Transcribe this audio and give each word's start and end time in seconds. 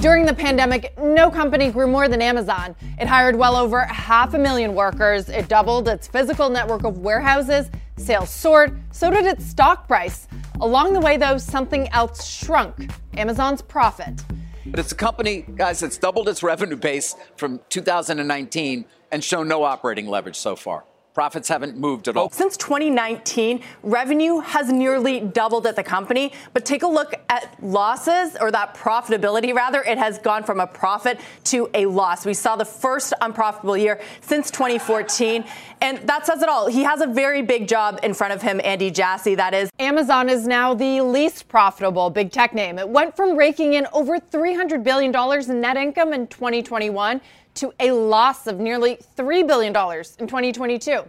During 0.00 0.26
the 0.26 0.34
pandemic, 0.34 0.92
no 0.98 1.30
company 1.30 1.70
grew 1.70 1.86
more 1.86 2.06
than 2.06 2.20
Amazon. 2.20 2.76
It 3.00 3.08
hired 3.08 3.34
well 3.34 3.56
over 3.56 3.80
half 3.80 4.34
a 4.34 4.38
million 4.38 4.74
workers. 4.74 5.30
It 5.30 5.48
doubled 5.48 5.88
its 5.88 6.06
physical 6.06 6.50
network 6.50 6.84
of 6.84 6.98
warehouses. 6.98 7.70
Sales 7.96 8.28
soared. 8.28 8.78
So 8.90 9.10
did 9.10 9.24
its 9.24 9.46
stock 9.46 9.88
price. 9.88 10.28
Along 10.60 10.92
the 10.92 11.00
way, 11.00 11.16
though, 11.16 11.38
something 11.38 11.88
else 11.88 12.26
shrunk 12.26 12.90
Amazon's 13.16 13.62
profit. 13.62 14.22
But 14.66 14.80
it's 14.80 14.92
a 14.92 14.96
company, 14.96 15.46
guys, 15.56 15.80
that's 15.80 15.96
doubled 15.96 16.28
its 16.28 16.42
revenue 16.42 16.76
base 16.76 17.16
from 17.36 17.60
2019 17.70 18.84
and 19.10 19.24
shown 19.24 19.48
no 19.48 19.62
operating 19.62 20.08
leverage 20.08 20.36
so 20.36 20.56
far. 20.56 20.84
Profits 21.16 21.48
haven't 21.48 21.78
moved 21.78 22.08
at 22.08 22.16
all. 22.18 22.28
Since 22.28 22.58
2019, 22.58 23.62
revenue 23.82 24.40
has 24.40 24.70
nearly 24.70 25.20
doubled 25.20 25.66
at 25.66 25.74
the 25.74 25.82
company. 25.82 26.30
But 26.52 26.66
take 26.66 26.82
a 26.82 26.86
look 26.86 27.14
at 27.30 27.56
losses, 27.64 28.36
or 28.38 28.50
that 28.50 28.74
profitability 28.74 29.54
rather. 29.54 29.82
It 29.82 29.96
has 29.96 30.18
gone 30.18 30.44
from 30.44 30.60
a 30.60 30.66
profit 30.66 31.18
to 31.44 31.70
a 31.72 31.86
loss. 31.86 32.26
We 32.26 32.34
saw 32.34 32.54
the 32.54 32.66
first 32.66 33.14
unprofitable 33.22 33.78
year 33.78 33.98
since 34.20 34.50
2014. 34.50 35.46
And 35.80 36.06
that 36.06 36.26
says 36.26 36.42
it 36.42 36.50
all. 36.50 36.66
He 36.66 36.82
has 36.82 37.00
a 37.00 37.06
very 37.06 37.40
big 37.40 37.66
job 37.66 37.98
in 38.02 38.12
front 38.12 38.34
of 38.34 38.42
him, 38.42 38.60
Andy 38.62 38.90
Jassy, 38.90 39.34
that 39.36 39.54
is. 39.54 39.70
Amazon 39.78 40.28
is 40.28 40.46
now 40.46 40.74
the 40.74 41.00
least 41.00 41.48
profitable 41.48 42.10
big 42.10 42.30
tech 42.30 42.52
name. 42.52 42.78
It 42.78 42.90
went 42.90 43.16
from 43.16 43.38
raking 43.38 43.72
in 43.72 43.86
over 43.94 44.18
$300 44.18 44.84
billion 44.84 45.50
in 45.50 45.60
net 45.62 45.78
income 45.78 46.12
in 46.12 46.26
2021 46.26 47.22
to 47.56 47.72
a 47.80 47.90
loss 47.90 48.46
of 48.46 48.58
nearly 48.58 48.98
$3 49.16 49.46
billion 49.46 49.72
in 49.72 50.26
2022. 50.26 51.02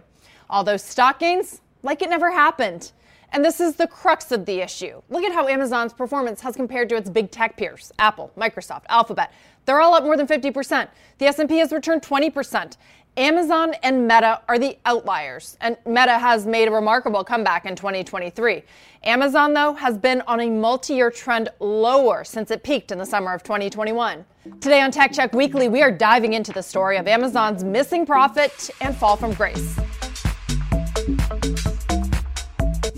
All 0.50 0.64
those 0.64 0.82
stock 0.82 1.18
gains, 1.18 1.60
like 1.82 2.02
it 2.02 2.10
never 2.10 2.30
happened. 2.30 2.92
And 3.32 3.44
this 3.44 3.60
is 3.60 3.76
the 3.76 3.86
crux 3.86 4.32
of 4.32 4.46
the 4.46 4.60
issue. 4.60 5.02
Look 5.10 5.22
at 5.22 5.32
how 5.32 5.48
Amazon's 5.48 5.92
performance 5.92 6.40
has 6.40 6.56
compared 6.56 6.88
to 6.88 6.96
its 6.96 7.10
big 7.10 7.30
tech 7.30 7.56
peers, 7.56 7.92
Apple, 7.98 8.32
Microsoft, 8.38 8.84
Alphabet. 8.88 9.32
They're 9.66 9.80
all 9.80 9.94
up 9.94 10.02
more 10.02 10.16
than 10.16 10.26
50%. 10.26 10.88
The 11.18 11.26
S&P 11.26 11.58
has 11.58 11.70
returned 11.72 12.00
20%. 12.00 12.78
Amazon 13.18 13.74
and 13.82 14.06
Meta 14.06 14.40
are 14.46 14.60
the 14.60 14.78
outliers, 14.86 15.56
and 15.60 15.76
Meta 15.84 16.16
has 16.16 16.46
made 16.46 16.68
a 16.68 16.70
remarkable 16.70 17.24
comeback 17.24 17.66
in 17.66 17.74
2023. 17.74 18.62
Amazon, 19.02 19.52
though, 19.52 19.74
has 19.74 19.98
been 19.98 20.20
on 20.28 20.38
a 20.38 20.48
multi 20.48 20.94
year 20.94 21.10
trend 21.10 21.48
lower 21.58 22.22
since 22.22 22.52
it 22.52 22.62
peaked 22.62 22.92
in 22.92 22.98
the 22.98 23.04
summer 23.04 23.34
of 23.34 23.42
2021. 23.42 24.24
Today 24.60 24.80
on 24.82 24.92
Tech 24.92 25.12
Check 25.12 25.32
Weekly, 25.32 25.66
we 25.66 25.82
are 25.82 25.90
diving 25.90 26.34
into 26.34 26.52
the 26.52 26.62
story 26.62 26.96
of 26.96 27.08
Amazon's 27.08 27.64
missing 27.64 28.06
profit 28.06 28.70
and 28.80 28.96
fall 28.96 29.16
from 29.16 29.32
grace. 29.32 29.76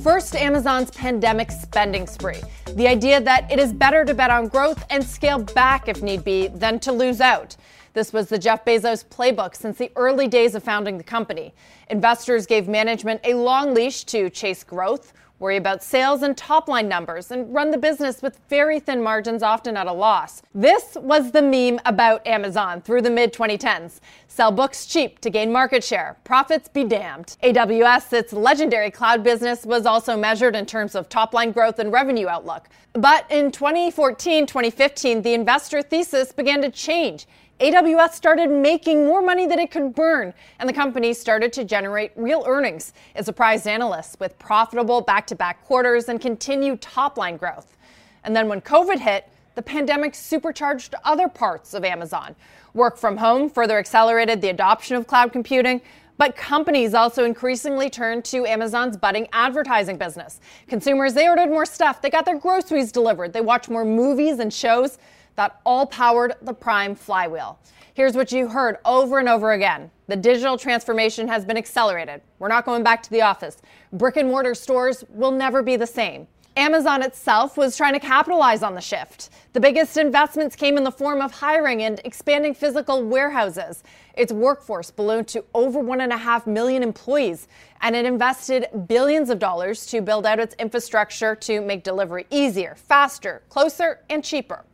First, 0.02 0.34
Amazon's 0.34 0.90
pandemic 0.90 1.50
spending 1.50 2.06
spree. 2.06 2.42
The 2.74 2.86
idea 2.86 3.22
that 3.22 3.50
it 3.50 3.58
is 3.58 3.72
better 3.72 4.04
to 4.04 4.12
bet 4.12 4.30
on 4.30 4.48
growth 4.48 4.84
and 4.90 5.02
scale 5.02 5.38
back 5.38 5.88
if 5.88 6.02
need 6.02 6.24
be 6.24 6.48
than 6.48 6.78
to 6.80 6.92
lose 6.92 7.22
out. 7.22 7.56
This 7.92 8.12
was 8.12 8.28
the 8.28 8.38
Jeff 8.38 8.64
Bezos 8.64 9.04
playbook 9.04 9.56
since 9.56 9.78
the 9.78 9.90
early 9.96 10.28
days 10.28 10.54
of 10.54 10.62
founding 10.62 10.96
the 10.96 11.04
company. 11.04 11.52
Investors 11.88 12.46
gave 12.46 12.68
management 12.68 13.20
a 13.24 13.34
long 13.34 13.74
leash 13.74 14.04
to 14.04 14.30
chase 14.30 14.62
growth, 14.62 15.12
worry 15.40 15.56
about 15.56 15.82
sales 15.82 16.22
and 16.22 16.36
top 16.36 16.68
line 16.68 16.86
numbers, 16.86 17.32
and 17.32 17.52
run 17.52 17.72
the 17.72 17.78
business 17.78 18.22
with 18.22 18.38
very 18.48 18.78
thin 18.78 19.02
margins, 19.02 19.42
often 19.42 19.76
at 19.76 19.88
a 19.88 19.92
loss. 19.92 20.42
This 20.54 20.96
was 21.00 21.32
the 21.32 21.42
meme 21.42 21.80
about 21.84 22.24
Amazon 22.26 22.80
through 22.80 23.02
the 23.02 23.10
mid 23.10 23.32
2010s. 23.32 23.98
Sell 24.28 24.52
books 24.52 24.86
cheap 24.86 25.18
to 25.20 25.30
gain 25.30 25.50
market 25.50 25.82
share. 25.82 26.16
Profits 26.22 26.68
be 26.68 26.84
damned. 26.84 27.36
AWS, 27.42 28.12
its 28.12 28.32
legendary 28.32 28.92
cloud 28.92 29.24
business, 29.24 29.66
was 29.66 29.84
also 29.84 30.16
measured 30.16 30.54
in 30.54 30.64
terms 30.64 30.94
of 30.94 31.08
top 31.08 31.34
line 31.34 31.50
growth 31.50 31.80
and 31.80 31.92
revenue 31.92 32.28
outlook. 32.28 32.68
But 32.92 33.28
in 33.30 33.50
2014 33.50 34.46
2015, 34.46 35.22
the 35.22 35.34
investor 35.34 35.82
thesis 35.82 36.30
began 36.30 36.62
to 36.62 36.70
change. 36.70 37.26
AWS 37.60 38.12
started 38.12 38.50
making 38.50 39.04
more 39.04 39.20
money 39.20 39.46
than 39.46 39.58
it 39.58 39.70
could 39.70 39.94
burn, 39.94 40.32
and 40.58 40.66
the 40.66 40.72
company 40.72 41.12
started 41.12 41.52
to 41.52 41.64
generate 41.64 42.10
real 42.16 42.42
earnings. 42.46 42.94
It 43.14 43.26
surprised 43.26 43.66
analysts 43.66 44.16
with 44.18 44.38
profitable 44.38 45.02
back 45.02 45.26
to 45.26 45.34
back 45.34 45.62
quarters 45.66 46.08
and 46.08 46.18
continued 46.18 46.80
top 46.80 47.18
line 47.18 47.36
growth. 47.36 47.76
And 48.24 48.34
then 48.34 48.48
when 48.48 48.62
COVID 48.62 48.98
hit, 48.98 49.28
the 49.56 49.62
pandemic 49.62 50.14
supercharged 50.14 50.94
other 51.04 51.28
parts 51.28 51.74
of 51.74 51.84
Amazon. 51.84 52.34
Work 52.72 52.96
from 52.96 53.18
home 53.18 53.50
further 53.50 53.78
accelerated 53.78 54.40
the 54.40 54.48
adoption 54.48 54.96
of 54.96 55.06
cloud 55.06 55.30
computing, 55.30 55.82
but 56.16 56.36
companies 56.36 56.94
also 56.94 57.24
increasingly 57.24 57.90
turned 57.90 58.24
to 58.26 58.46
Amazon's 58.46 58.96
budding 58.96 59.28
advertising 59.34 59.98
business. 59.98 60.40
Consumers, 60.66 61.12
they 61.12 61.28
ordered 61.28 61.50
more 61.50 61.66
stuff, 61.66 62.00
they 62.00 62.08
got 62.08 62.24
their 62.24 62.38
groceries 62.38 62.90
delivered, 62.90 63.34
they 63.34 63.42
watched 63.42 63.68
more 63.68 63.84
movies 63.84 64.38
and 64.38 64.50
shows 64.50 64.96
that 65.40 65.58
all 65.64 65.86
powered 65.86 66.34
the 66.42 66.52
Prime 66.52 66.94
flywheel. 66.94 67.58
Here's 67.94 68.14
what 68.14 68.30
you 68.30 68.46
heard 68.46 68.76
over 68.84 69.20
and 69.20 69.26
over 69.26 69.52
again 69.52 69.90
the 70.06 70.14
digital 70.14 70.58
transformation 70.58 71.26
has 71.28 71.46
been 71.46 71.56
accelerated. 71.56 72.20
We're 72.38 72.48
not 72.48 72.66
going 72.66 72.82
back 72.82 73.02
to 73.04 73.10
the 73.10 73.22
office. 73.22 73.56
Brick 73.90 74.18
and 74.18 74.28
mortar 74.28 74.54
stores 74.54 75.02
will 75.08 75.30
never 75.30 75.62
be 75.62 75.76
the 75.76 75.86
same. 75.86 76.26
Amazon 76.58 77.02
itself 77.02 77.56
was 77.56 77.74
trying 77.74 77.94
to 77.94 78.00
capitalize 78.00 78.62
on 78.62 78.74
the 78.74 78.82
shift. 78.82 79.30
The 79.54 79.60
biggest 79.60 79.96
investments 79.96 80.56
came 80.56 80.76
in 80.76 80.84
the 80.84 80.90
form 80.90 81.22
of 81.22 81.32
hiring 81.32 81.84
and 81.84 82.02
expanding 82.04 82.52
physical 82.52 83.02
warehouses. 83.02 83.82
Its 84.12 84.34
workforce 84.34 84.90
ballooned 84.90 85.28
to 85.28 85.42
over 85.54 85.78
one 85.78 86.02
and 86.02 86.12
a 86.12 86.18
half 86.18 86.46
million 86.46 86.82
employees, 86.82 87.48
and 87.80 87.96
it 87.96 88.04
invested 88.04 88.66
billions 88.88 89.30
of 89.30 89.38
dollars 89.38 89.86
to 89.86 90.02
build 90.02 90.26
out 90.26 90.38
its 90.38 90.54
infrastructure 90.58 91.34
to 91.36 91.62
make 91.62 91.82
delivery 91.82 92.26
easier, 92.28 92.74
faster, 92.74 93.40
closer, 93.48 94.00
and 94.10 94.22
cheaper. 94.22 94.66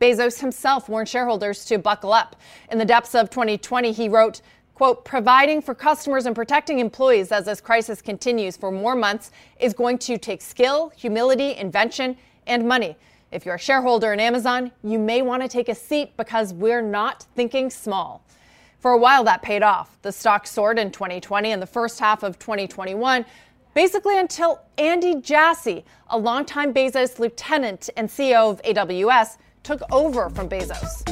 Bezos 0.00 0.40
himself 0.40 0.88
warned 0.88 1.08
shareholders 1.08 1.64
to 1.66 1.78
buckle 1.78 2.12
up. 2.12 2.36
In 2.70 2.78
the 2.78 2.84
depths 2.84 3.14
of 3.14 3.30
2020, 3.30 3.92
he 3.92 4.08
wrote, 4.08 4.40
quote, 4.74 5.04
providing 5.04 5.62
for 5.62 5.74
customers 5.74 6.26
and 6.26 6.34
protecting 6.34 6.78
employees 6.78 7.32
as 7.32 7.44
this 7.44 7.60
crisis 7.60 8.02
continues 8.02 8.56
for 8.56 8.70
more 8.70 8.96
months 8.96 9.30
is 9.60 9.72
going 9.72 9.98
to 9.98 10.18
take 10.18 10.42
skill, 10.42 10.92
humility, 10.96 11.54
invention, 11.56 12.16
and 12.46 12.66
money. 12.66 12.96
If 13.30 13.44
you're 13.44 13.56
a 13.56 13.58
shareholder 13.58 14.12
in 14.12 14.20
Amazon, 14.20 14.70
you 14.82 14.98
may 14.98 15.22
want 15.22 15.42
to 15.42 15.48
take 15.48 15.68
a 15.68 15.74
seat 15.74 16.16
because 16.16 16.52
we're 16.52 16.82
not 16.82 17.26
thinking 17.34 17.70
small. 17.70 18.24
For 18.78 18.92
a 18.92 18.98
while, 18.98 19.24
that 19.24 19.42
paid 19.42 19.62
off. 19.62 19.96
The 20.02 20.12
stock 20.12 20.46
soared 20.46 20.78
in 20.78 20.90
2020 20.90 21.50
and 21.50 21.62
the 21.62 21.66
first 21.66 21.98
half 21.98 22.22
of 22.22 22.38
2021, 22.38 23.24
basically 23.72 24.18
until 24.18 24.60
Andy 24.78 25.20
Jassy, 25.20 25.84
a 26.08 26.18
longtime 26.18 26.74
Bezos 26.74 27.18
lieutenant 27.18 27.90
and 27.96 28.08
CEO 28.08 28.50
of 28.50 28.62
AWS, 28.62 29.38
took 29.64 29.80
over 29.90 30.30
from 30.30 30.48
Bezos. 30.48 31.02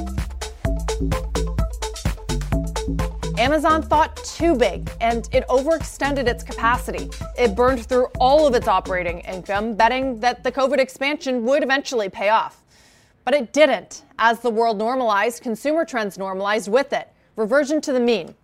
Amazon 3.39 3.83
thought 3.83 4.15
too 4.19 4.55
big 4.55 4.89
and 5.01 5.29
it 5.33 5.45
overextended 5.49 6.29
its 6.29 6.45
capacity. 6.45 7.11
It 7.37 7.57
burned 7.57 7.87
through 7.87 8.07
all 8.21 8.47
of 8.47 8.55
its 8.55 8.69
operating 8.69 9.21
income, 9.21 9.75
betting 9.75 10.21
that 10.21 10.45
the 10.45 10.53
COVID 10.53 10.79
expansion 10.79 11.45
would 11.45 11.63
eventually 11.63 12.09
pay 12.09 12.29
off. 12.29 12.63
But 13.25 13.35
it 13.35 13.53
didn't. 13.53 14.05
As 14.19 14.41
the 14.41 14.51
world 14.51 14.79
normalized, 14.79 15.43
consumer 15.43 15.85
trends 15.85 16.19
normalized 16.19 16.71
with 16.71 16.93
it. 16.93 17.09
Reversion 17.37 17.81
to 17.81 17.93
the 17.93 18.01
mean. 18.01 18.35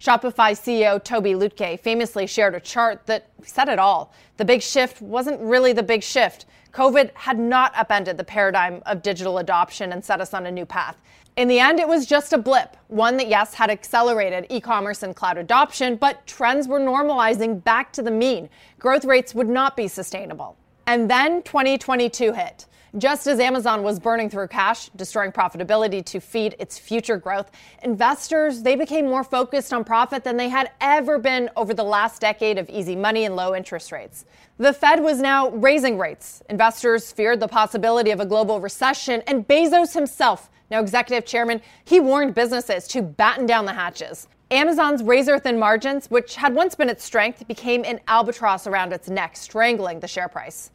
Shopify 0.00 0.52
CEO 0.52 1.02
Toby 1.02 1.32
Lütke 1.32 1.80
famously 1.80 2.26
shared 2.26 2.54
a 2.54 2.60
chart 2.60 3.06
that 3.06 3.28
said 3.42 3.68
it 3.68 3.78
all. 3.78 4.12
The 4.36 4.44
big 4.44 4.62
shift 4.62 5.00
wasn't 5.00 5.40
really 5.40 5.72
the 5.72 5.82
big 5.82 6.02
shift. 6.02 6.46
COVID 6.72 7.10
had 7.14 7.38
not 7.38 7.72
upended 7.74 8.18
the 8.18 8.24
paradigm 8.24 8.82
of 8.84 9.02
digital 9.02 9.38
adoption 9.38 9.92
and 9.92 10.04
set 10.04 10.20
us 10.20 10.34
on 10.34 10.44
a 10.44 10.50
new 10.52 10.66
path. 10.66 10.96
In 11.36 11.48
the 11.48 11.58
end, 11.58 11.80
it 11.80 11.88
was 11.88 12.06
just 12.06 12.32
a 12.32 12.38
blip, 12.38 12.76
one 12.88 13.16
that, 13.16 13.28
yes, 13.28 13.54
had 13.54 13.70
accelerated 13.70 14.46
e 14.50 14.60
commerce 14.60 15.02
and 15.02 15.16
cloud 15.16 15.38
adoption, 15.38 15.96
but 15.96 16.26
trends 16.26 16.68
were 16.68 16.80
normalizing 16.80 17.62
back 17.62 17.92
to 17.92 18.02
the 18.02 18.10
mean. 18.10 18.48
Growth 18.78 19.04
rates 19.04 19.34
would 19.34 19.48
not 19.48 19.76
be 19.76 19.88
sustainable. 19.88 20.56
And 20.86 21.10
then 21.10 21.42
2022 21.42 22.32
hit. 22.32 22.66
Just 22.96 23.26
as 23.26 23.40
Amazon 23.40 23.82
was 23.82 23.98
burning 23.98 24.30
through 24.30 24.48
cash, 24.48 24.88
destroying 24.90 25.32
profitability 25.32 26.04
to 26.06 26.20
feed 26.20 26.54
its 26.58 26.78
future 26.78 27.16
growth, 27.16 27.50
investors, 27.82 28.62
they 28.62 28.76
became 28.76 29.06
more 29.06 29.24
focused 29.24 29.72
on 29.72 29.84
profit 29.84 30.24
than 30.24 30.36
they 30.36 30.48
had 30.48 30.70
ever 30.80 31.18
been 31.18 31.50
over 31.56 31.74
the 31.74 31.84
last 31.84 32.20
decade 32.20 32.58
of 32.58 32.70
easy 32.70 32.94
money 32.96 33.24
and 33.24 33.34
low 33.34 33.54
interest 33.54 33.92
rates. 33.92 34.24
The 34.58 34.72
Fed 34.72 35.02
was 35.02 35.20
now 35.20 35.50
raising 35.50 35.98
rates. 35.98 36.42
Investors 36.48 37.12
feared 37.12 37.40
the 37.40 37.48
possibility 37.48 38.12
of 38.12 38.20
a 38.20 38.26
global 38.26 38.60
recession, 38.60 39.22
and 39.26 39.46
Bezos 39.46 39.92
himself, 39.92 40.48
now 40.70 40.80
executive 40.80 41.26
chairman, 41.26 41.60
he 41.84 42.00
warned 42.00 42.34
businesses 42.34 42.88
to 42.88 43.02
batten 43.02 43.46
down 43.46 43.66
the 43.66 43.74
hatches. 43.74 44.28
Amazon's 44.50 45.02
razor 45.02 45.40
thin 45.40 45.58
margins, 45.58 46.08
which 46.08 46.36
had 46.36 46.54
once 46.54 46.76
been 46.76 46.88
its 46.88 47.02
strength, 47.02 47.46
became 47.48 47.84
an 47.84 47.98
albatross 48.06 48.68
around 48.68 48.92
its 48.92 49.08
neck, 49.08 49.36
strangling 49.36 49.98
the 49.98 50.06
share 50.06 50.28
price. 50.28 50.70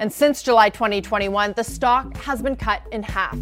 And 0.00 0.10
since 0.10 0.42
July 0.42 0.70
2021, 0.70 1.52
the 1.52 1.62
stock 1.62 2.16
has 2.16 2.40
been 2.40 2.56
cut 2.56 2.82
in 2.90 3.02
half. 3.02 3.38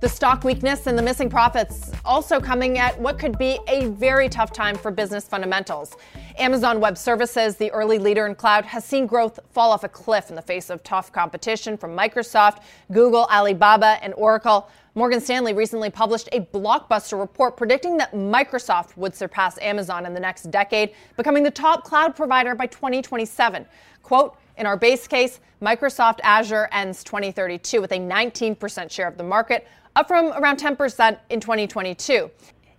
The 0.00 0.08
stock 0.08 0.42
weakness 0.42 0.88
and 0.88 0.98
the 0.98 1.02
missing 1.02 1.30
profits 1.30 1.92
also 2.04 2.40
coming 2.40 2.80
at 2.80 3.00
what 3.00 3.20
could 3.20 3.38
be 3.38 3.60
a 3.68 3.86
very 3.90 4.28
tough 4.28 4.52
time 4.52 4.74
for 4.74 4.90
business 4.90 5.24
fundamentals. 5.28 5.96
Amazon 6.38 6.80
Web 6.80 6.96
Services, 6.96 7.56
the 7.56 7.70
early 7.72 7.98
leader 7.98 8.26
in 8.26 8.34
cloud, 8.34 8.64
has 8.64 8.84
seen 8.84 9.06
growth 9.06 9.38
fall 9.50 9.70
off 9.70 9.84
a 9.84 9.88
cliff 9.88 10.30
in 10.30 10.36
the 10.36 10.42
face 10.42 10.70
of 10.70 10.82
tough 10.82 11.12
competition 11.12 11.76
from 11.76 11.96
Microsoft, 11.96 12.62
Google, 12.90 13.26
Alibaba, 13.30 13.98
and 14.02 14.14
Oracle. 14.14 14.68
Morgan 14.94 15.20
Stanley 15.20 15.52
recently 15.52 15.90
published 15.90 16.28
a 16.32 16.40
blockbuster 16.40 17.18
report 17.18 17.56
predicting 17.56 17.96
that 17.98 18.12
Microsoft 18.12 18.96
would 18.96 19.14
surpass 19.14 19.58
Amazon 19.58 20.06
in 20.06 20.14
the 20.14 20.20
next 20.20 20.50
decade, 20.50 20.94
becoming 21.16 21.42
the 21.42 21.50
top 21.50 21.84
cloud 21.84 22.16
provider 22.16 22.54
by 22.54 22.66
2027. 22.66 23.66
Quote, 24.02 24.36
in 24.56 24.66
our 24.66 24.76
base 24.76 25.06
case, 25.06 25.40
Microsoft 25.62 26.18
Azure 26.22 26.68
ends 26.72 27.04
2032 27.04 27.80
with 27.80 27.92
a 27.92 27.98
19% 27.98 28.90
share 28.90 29.08
of 29.08 29.16
the 29.16 29.24
market, 29.24 29.66
up 29.96 30.08
from 30.08 30.32
around 30.32 30.58
10% 30.58 31.18
in 31.30 31.40
2022. 31.40 32.30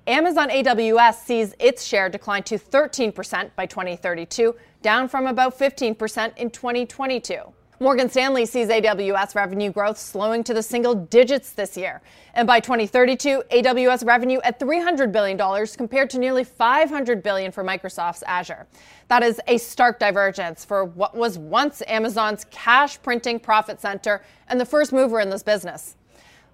Amazon 0.08 0.50
AWS 0.50 1.24
sees 1.24 1.56
its 1.60 1.86
share 1.86 2.10
decline 2.10 2.44
to 2.44 2.58
13% 2.58 3.52
by 3.56 3.66
2032, 3.66 4.54
down 4.82 5.08
from 5.08 5.28
about 5.28 5.58
15% 5.58 6.38
in 6.38 6.50
2022. 6.50 7.38
Morgan 7.80 8.10
Stanley 8.10 8.46
sees 8.46 8.68
AWS 8.68 9.34
revenue 9.34 9.72
growth 9.72 9.98
slowing 9.98 10.44
to 10.44 10.54
the 10.54 10.62
single 10.62 10.94
digits 10.94 11.52
this 11.52 11.78
year. 11.78 12.02
And 12.34 12.46
by 12.46 12.60
2032, 12.60 13.44
AWS 13.50 14.06
revenue 14.06 14.40
at 14.44 14.60
$300 14.60 15.14
billion 15.14 15.38
compared 15.78 16.10
to 16.10 16.20
nearly 16.20 16.44
$500 16.44 17.24
billion 17.24 17.52
for 17.54 17.64
Microsoft's 17.64 18.24
Azure. 18.24 18.68
That 19.08 19.24
is 19.24 19.40
a 19.48 19.58
stark 19.58 20.00
divergence 20.00 20.66
for 20.66 20.84
what 20.84 21.16
was 21.16 21.38
once 21.38 21.82
Amazon's 21.88 22.46
cash 22.52 23.02
printing 23.02 23.40
profit 23.40 23.80
center 23.80 24.22
and 24.50 24.60
the 24.60 24.66
first 24.66 24.92
mover 24.92 25.22
in 25.22 25.30
this 25.30 25.44
business. 25.44 25.96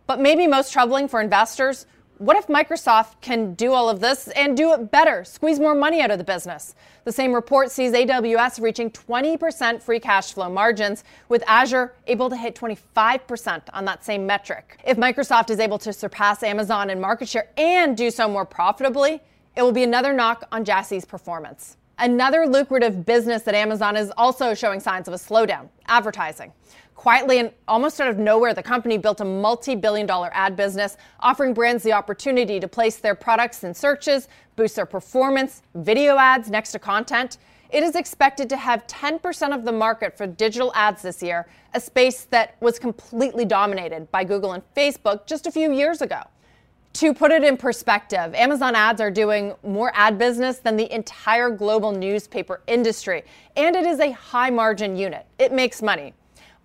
But 0.05 0.19
maybe 0.19 0.47
most 0.47 0.71
troubling 0.71 1.07
for 1.07 1.21
investors, 1.21 1.85
what 2.19 2.35
if 2.35 2.47
Microsoft 2.47 3.21
can 3.21 3.53
do 3.53 3.71
all 3.71 3.89
of 3.89 4.01
this 4.01 4.27
and 4.29 4.55
do 4.55 4.73
it 4.73 4.91
better, 4.91 5.23
squeeze 5.23 5.57
more 5.57 5.73
money 5.73 6.01
out 6.01 6.11
of 6.11 6.17
the 6.17 6.23
business? 6.23 6.75
The 7.05 7.13
same 7.13 7.31
report 7.33 7.71
sees 7.71 7.93
AWS 7.93 8.61
reaching 8.61 8.91
20% 8.91 9.81
free 9.81 10.01
cash 10.01 10.33
flow 10.33 10.49
margins, 10.49 11.05
with 11.29 11.43
Azure 11.47 11.93
able 12.07 12.29
to 12.29 12.35
hit 12.35 12.55
25% 12.55 13.61
on 13.71 13.85
that 13.85 14.03
same 14.03 14.27
metric. 14.27 14.81
If 14.85 14.97
Microsoft 14.97 15.49
is 15.49 15.59
able 15.59 15.79
to 15.79 15.93
surpass 15.93 16.43
Amazon 16.43 16.89
in 16.89 16.99
market 16.99 17.29
share 17.29 17.47
and 17.55 17.95
do 17.95 18.11
so 18.11 18.27
more 18.27 18.45
profitably, 18.45 19.21
it 19.55 19.61
will 19.61 19.71
be 19.71 19.83
another 19.83 20.11
knock 20.11 20.45
on 20.51 20.65
Jassy's 20.65 21.05
performance. 21.05 21.77
Another 21.97 22.45
lucrative 22.45 23.05
business 23.05 23.47
at 23.47 23.55
Amazon 23.55 23.95
is 23.95 24.11
also 24.17 24.53
showing 24.53 24.81
signs 24.81 25.07
of 25.07 25.13
a 25.13 25.17
slowdown 25.17 25.69
advertising. 25.87 26.51
Quietly 26.99 27.39
and 27.39 27.51
almost 27.65 28.01
out 28.01 28.09
of 28.09 28.17
nowhere, 28.17 28.53
the 28.53 28.61
company 28.61 28.97
built 28.97 29.21
a 29.21 29.23
multi 29.23 29.73
billion 29.73 30.05
dollar 30.05 30.29
ad 30.33 30.57
business, 30.57 30.97
offering 31.21 31.53
brands 31.53 31.81
the 31.81 31.93
opportunity 31.93 32.59
to 32.59 32.67
place 32.67 32.97
their 32.97 33.15
products 33.15 33.63
in 33.63 33.73
searches, 33.73 34.27
boost 34.57 34.75
their 34.75 34.85
performance, 34.85 35.61
video 35.75 36.17
ads 36.17 36.49
next 36.49 36.73
to 36.73 36.79
content. 36.79 37.37
It 37.69 37.83
is 37.83 37.95
expected 37.95 38.49
to 38.49 38.57
have 38.57 38.85
10% 38.87 39.55
of 39.55 39.63
the 39.63 39.71
market 39.71 40.17
for 40.17 40.27
digital 40.27 40.73
ads 40.75 41.01
this 41.01 41.23
year, 41.23 41.47
a 41.73 41.79
space 41.79 42.25
that 42.31 42.57
was 42.59 42.77
completely 42.77 43.45
dominated 43.45 44.11
by 44.11 44.25
Google 44.25 44.51
and 44.51 44.63
Facebook 44.75 45.25
just 45.25 45.47
a 45.47 45.51
few 45.51 45.71
years 45.71 46.01
ago. 46.01 46.23
To 46.95 47.13
put 47.13 47.31
it 47.31 47.45
in 47.45 47.55
perspective, 47.55 48.35
Amazon 48.35 48.75
ads 48.75 48.99
are 48.99 49.11
doing 49.11 49.53
more 49.63 49.93
ad 49.95 50.17
business 50.17 50.57
than 50.57 50.75
the 50.75 50.93
entire 50.93 51.49
global 51.49 51.93
newspaper 51.93 52.59
industry, 52.67 53.23
and 53.55 53.77
it 53.77 53.85
is 53.85 54.01
a 54.01 54.11
high 54.11 54.49
margin 54.49 54.97
unit. 54.97 55.25
It 55.37 55.53
makes 55.53 55.81
money. 55.81 56.13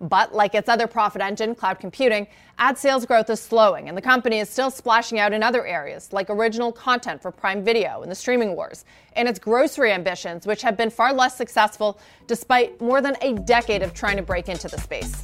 But 0.01 0.35
like 0.35 0.55
its 0.55 0.67
other 0.67 0.87
profit 0.87 1.21
engine, 1.21 1.55
cloud 1.55 1.79
computing, 1.79 2.27
ad 2.57 2.77
sales 2.77 3.05
growth 3.05 3.29
is 3.29 3.39
slowing, 3.39 3.87
and 3.87 3.97
the 3.97 4.01
company 4.01 4.39
is 4.39 4.49
still 4.49 4.69
splashing 4.69 5.19
out 5.19 5.31
in 5.31 5.41
other 5.41 5.65
areas, 5.65 6.11
like 6.11 6.29
original 6.29 6.71
content 6.71 7.21
for 7.21 7.31
Prime 7.31 7.63
Video 7.63 8.01
and 8.01 8.11
the 8.11 8.15
streaming 8.15 8.55
wars, 8.55 8.83
and 9.13 9.27
its 9.27 9.39
grocery 9.39 9.91
ambitions, 9.91 10.45
which 10.45 10.61
have 10.61 10.75
been 10.75 10.89
far 10.89 11.13
less 11.13 11.37
successful 11.37 11.97
despite 12.27 12.79
more 12.81 13.01
than 13.01 13.15
a 13.21 13.33
decade 13.33 13.81
of 13.81 13.93
trying 13.93 14.17
to 14.17 14.23
break 14.23 14.49
into 14.49 14.67
the 14.67 14.79
space. 14.79 15.23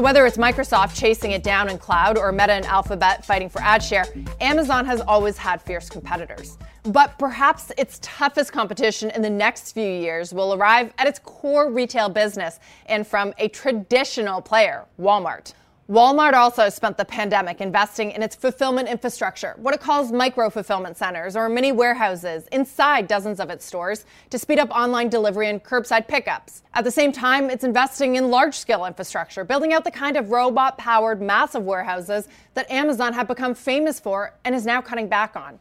So, 0.00 0.04
whether 0.04 0.24
it's 0.24 0.38
Microsoft 0.38 0.98
chasing 0.98 1.32
it 1.32 1.42
down 1.42 1.68
in 1.68 1.76
cloud 1.76 2.16
or 2.16 2.32
Meta 2.32 2.54
and 2.54 2.64
Alphabet 2.64 3.22
fighting 3.22 3.50
for 3.50 3.60
ad 3.60 3.82
share, 3.82 4.06
Amazon 4.40 4.86
has 4.86 5.02
always 5.02 5.36
had 5.36 5.60
fierce 5.60 5.90
competitors. 5.90 6.56
But 6.84 7.18
perhaps 7.18 7.70
its 7.76 7.98
toughest 8.00 8.50
competition 8.50 9.10
in 9.10 9.20
the 9.20 9.28
next 9.28 9.72
few 9.72 9.84
years 9.84 10.32
will 10.32 10.54
arrive 10.54 10.94
at 10.96 11.06
its 11.06 11.18
core 11.18 11.70
retail 11.70 12.08
business 12.08 12.60
and 12.86 13.06
from 13.06 13.34
a 13.36 13.48
traditional 13.48 14.40
player, 14.40 14.86
Walmart. 14.98 15.52
Walmart 15.90 16.34
also 16.34 16.68
spent 16.68 16.96
the 16.96 17.04
pandemic 17.04 17.60
investing 17.60 18.12
in 18.12 18.22
its 18.22 18.36
fulfillment 18.36 18.88
infrastructure, 18.88 19.56
what 19.56 19.74
it 19.74 19.80
calls 19.80 20.12
micro 20.12 20.48
fulfillment 20.48 20.96
centers 20.96 21.34
or 21.34 21.48
mini 21.48 21.72
warehouses 21.72 22.46
inside 22.52 23.08
dozens 23.08 23.40
of 23.40 23.50
its 23.50 23.64
stores 23.64 24.04
to 24.30 24.38
speed 24.38 24.60
up 24.60 24.70
online 24.70 25.08
delivery 25.08 25.48
and 25.48 25.64
curbside 25.64 26.06
pickups. 26.06 26.62
At 26.74 26.84
the 26.84 26.92
same 26.92 27.10
time, 27.10 27.50
it's 27.50 27.64
investing 27.64 28.14
in 28.14 28.30
large 28.30 28.54
scale 28.54 28.84
infrastructure, 28.84 29.42
building 29.42 29.72
out 29.72 29.82
the 29.82 29.90
kind 29.90 30.16
of 30.16 30.30
robot 30.30 30.78
powered 30.78 31.20
massive 31.20 31.64
warehouses 31.64 32.28
that 32.54 32.70
Amazon 32.70 33.12
had 33.12 33.26
become 33.26 33.52
famous 33.52 33.98
for 33.98 34.32
and 34.44 34.54
is 34.54 34.64
now 34.64 34.80
cutting 34.80 35.08
back 35.08 35.34
on. 35.34 35.58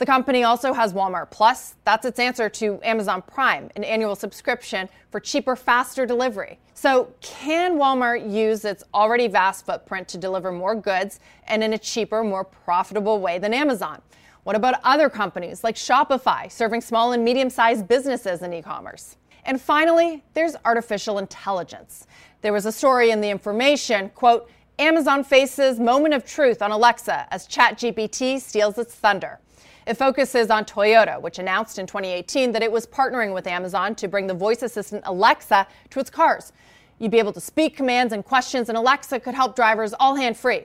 The 0.00 0.06
company 0.06 0.44
also 0.44 0.72
has 0.72 0.94
Walmart 0.94 1.30
Plus. 1.30 1.74
That's 1.84 2.06
its 2.06 2.18
answer 2.18 2.48
to 2.48 2.80
Amazon 2.82 3.20
Prime, 3.20 3.70
an 3.76 3.84
annual 3.84 4.16
subscription 4.16 4.88
for 5.10 5.20
cheaper, 5.20 5.54
faster 5.54 6.06
delivery. 6.06 6.58
So, 6.72 7.12
can 7.20 7.76
Walmart 7.76 8.32
use 8.32 8.64
its 8.64 8.82
already 8.94 9.28
vast 9.28 9.66
footprint 9.66 10.08
to 10.08 10.16
deliver 10.16 10.52
more 10.52 10.74
goods 10.74 11.20
and 11.48 11.62
in 11.62 11.74
a 11.74 11.78
cheaper, 11.78 12.24
more 12.24 12.44
profitable 12.44 13.20
way 13.20 13.38
than 13.38 13.52
Amazon? 13.52 14.00
What 14.44 14.56
about 14.56 14.76
other 14.84 15.10
companies 15.10 15.62
like 15.62 15.76
Shopify, 15.76 16.50
serving 16.50 16.80
small 16.80 17.12
and 17.12 17.22
medium 17.22 17.50
sized 17.50 17.86
businesses 17.86 18.40
in 18.40 18.54
e 18.54 18.62
commerce? 18.62 19.18
And 19.44 19.60
finally, 19.60 20.24
there's 20.32 20.56
artificial 20.64 21.18
intelligence. 21.18 22.06
There 22.40 22.54
was 22.54 22.64
a 22.64 22.72
story 22.72 23.10
in 23.10 23.20
the 23.20 23.28
information, 23.28 24.08
quote, 24.14 24.50
Amazon 24.80 25.22
faces 25.22 25.78
moment 25.78 26.14
of 26.14 26.24
truth 26.24 26.62
on 26.62 26.70
Alexa 26.70 27.28
as 27.30 27.46
ChatGPT 27.46 28.40
steals 28.40 28.78
its 28.78 28.94
thunder. 28.94 29.38
It 29.86 29.98
focuses 29.98 30.48
on 30.48 30.64
Toyota, 30.64 31.20
which 31.20 31.38
announced 31.38 31.78
in 31.78 31.86
2018 31.86 32.50
that 32.52 32.62
it 32.62 32.72
was 32.72 32.86
partnering 32.86 33.34
with 33.34 33.46
Amazon 33.46 33.94
to 33.96 34.08
bring 34.08 34.26
the 34.26 34.32
voice 34.32 34.62
assistant 34.62 35.02
Alexa 35.04 35.66
to 35.90 36.00
its 36.00 36.08
cars. 36.08 36.54
You'd 36.98 37.10
be 37.10 37.18
able 37.18 37.34
to 37.34 37.42
speak 37.42 37.76
commands 37.76 38.14
and 38.14 38.24
questions, 38.24 38.70
and 38.70 38.78
Alexa 38.78 39.20
could 39.20 39.34
help 39.34 39.54
drivers 39.54 39.92
all 40.00 40.16
hand 40.16 40.38
free. 40.38 40.64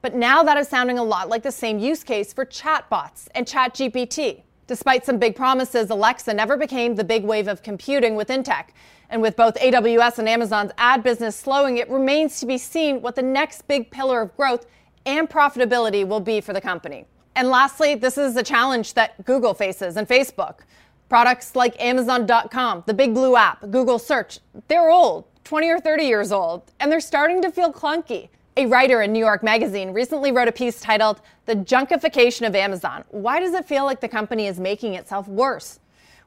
But 0.00 0.14
now 0.14 0.44
that 0.44 0.56
is 0.56 0.68
sounding 0.68 1.00
a 1.00 1.04
lot 1.04 1.28
like 1.28 1.42
the 1.42 1.50
same 1.50 1.80
use 1.80 2.04
case 2.04 2.32
for 2.32 2.46
chatbots 2.46 3.26
and 3.34 3.46
ChatGPT. 3.46 4.42
Despite 4.66 5.06
some 5.06 5.18
big 5.18 5.36
promises, 5.36 5.90
Alexa 5.90 6.34
never 6.34 6.56
became 6.56 6.96
the 6.96 7.04
big 7.04 7.24
wave 7.24 7.46
of 7.46 7.62
computing 7.62 8.16
within 8.16 8.42
tech. 8.42 8.74
And 9.08 9.22
with 9.22 9.36
both 9.36 9.54
AWS 9.54 10.18
and 10.18 10.28
Amazon's 10.28 10.72
ad 10.76 11.04
business 11.04 11.36
slowing, 11.36 11.76
it 11.76 11.88
remains 11.88 12.40
to 12.40 12.46
be 12.46 12.58
seen 12.58 13.00
what 13.00 13.14
the 13.14 13.22
next 13.22 13.68
big 13.68 13.90
pillar 13.92 14.22
of 14.22 14.36
growth 14.36 14.66
and 15.04 15.30
profitability 15.30 16.06
will 16.06 16.20
be 16.20 16.40
for 16.40 16.52
the 16.52 16.60
company. 16.60 17.06
And 17.36 17.48
lastly, 17.48 17.94
this 17.94 18.18
is 18.18 18.36
a 18.36 18.42
challenge 18.42 18.94
that 18.94 19.24
Google 19.24 19.54
faces 19.54 19.96
and 19.96 20.08
Facebook. 20.08 20.60
Products 21.08 21.54
like 21.54 21.80
Amazon.com, 21.80 22.82
the 22.86 22.94
Big 22.94 23.14
Blue 23.14 23.36
app, 23.36 23.70
Google 23.70 24.00
Search, 24.00 24.40
they're 24.66 24.90
old, 24.90 25.26
20 25.44 25.70
or 25.70 25.78
30 25.78 26.04
years 26.04 26.32
old, 26.32 26.72
and 26.80 26.90
they're 26.90 26.98
starting 26.98 27.40
to 27.42 27.52
feel 27.52 27.72
clunky. 27.72 28.30
A 28.58 28.64
writer 28.64 29.02
in 29.02 29.12
New 29.12 29.18
York 29.18 29.42
Magazine 29.42 29.90
recently 29.90 30.32
wrote 30.32 30.48
a 30.48 30.52
piece 30.52 30.80
titled 30.80 31.20
The 31.44 31.56
Junkification 31.56 32.46
of 32.46 32.54
Amazon. 32.54 33.04
Why 33.10 33.38
does 33.38 33.52
it 33.52 33.66
feel 33.66 33.84
like 33.84 34.00
the 34.00 34.08
company 34.08 34.46
is 34.46 34.58
making 34.58 34.94
itself 34.94 35.28
worse? 35.28 35.78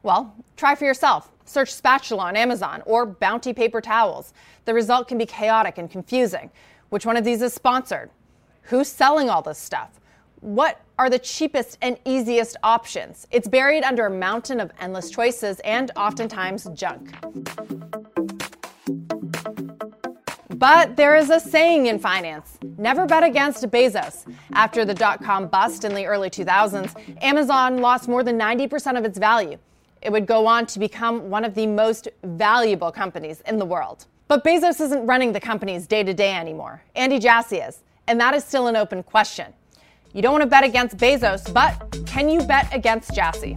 Well, 0.04 0.32
try 0.56 0.76
for 0.76 0.84
yourself. 0.84 1.32
Search 1.44 1.74
spatula 1.74 2.22
on 2.22 2.36
Amazon 2.36 2.84
or 2.86 3.04
Bounty 3.04 3.52
paper 3.52 3.80
towels. 3.80 4.32
The 4.64 4.72
result 4.72 5.08
can 5.08 5.18
be 5.18 5.26
chaotic 5.26 5.76
and 5.76 5.90
confusing. 5.90 6.52
Which 6.90 7.04
one 7.04 7.16
of 7.16 7.24
these 7.24 7.42
is 7.42 7.52
sponsored? 7.52 8.10
Who's 8.62 8.86
selling 8.86 9.28
all 9.28 9.42
this 9.42 9.58
stuff? 9.58 9.98
What 10.40 10.80
are 11.00 11.10
the 11.10 11.18
cheapest 11.18 11.78
and 11.82 11.98
easiest 12.04 12.56
options? 12.62 13.26
It's 13.32 13.48
buried 13.48 13.82
under 13.82 14.06
a 14.06 14.10
mountain 14.10 14.60
of 14.60 14.70
endless 14.78 15.10
choices 15.10 15.58
and 15.64 15.90
oftentimes 15.96 16.68
junk. 16.74 17.10
But 20.60 20.94
there 20.94 21.16
is 21.16 21.30
a 21.30 21.40
saying 21.40 21.86
in 21.86 21.98
finance 21.98 22.58
never 22.76 23.06
bet 23.06 23.22
against 23.22 23.64
Bezos. 23.70 24.30
After 24.52 24.84
the 24.84 24.92
dot 24.92 25.24
com 25.24 25.46
bust 25.46 25.86
in 25.86 25.94
the 25.94 26.04
early 26.04 26.28
2000s, 26.28 27.22
Amazon 27.22 27.78
lost 27.78 28.08
more 28.08 28.22
than 28.22 28.38
90% 28.38 28.98
of 28.98 29.06
its 29.06 29.18
value. 29.18 29.56
It 30.02 30.12
would 30.12 30.26
go 30.26 30.46
on 30.46 30.66
to 30.66 30.78
become 30.78 31.30
one 31.30 31.46
of 31.46 31.54
the 31.54 31.66
most 31.66 32.08
valuable 32.24 32.92
companies 32.92 33.40
in 33.46 33.58
the 33.58 33.64
world. 33.64 34.04
But 34.28 34.44
Bezos 34.44 34.82
isn't 34.82 35.06
running 35.06 35.32
the 35.32 35.40
company's 35.40 35.86
day 35.86 36.02
to 36.02 36.12
day 36.12 36.34
anymore. 36.34 36.82
Andy 36.94 37.18
Jassy 37.18 37.56
is, 37.56 37.78
and 38.06 38.20
that 38.20 38.34
is 38.34 38.44
still 38.44 38.66
an 38.66 38.76
open 38.76 39.02
question. 39.02 39.54
You 40.12 40.20
don't 40.20 40.32
want 40.32 40.42
to 40.42 40.46
bet 40.46 40.64
against 40.64 40.98
Bezos, 40.98 41.50
but 41.54 42.06
can 42.06 42.28
you 42.28 42.42
bet 42.42 42.68
against 42.74 43.14
Jassy? 43.14 43.56